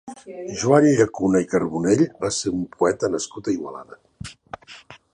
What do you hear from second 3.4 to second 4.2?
a Igualada.